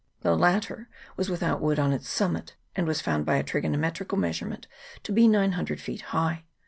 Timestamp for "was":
1.15-1.29, 2.87-3.01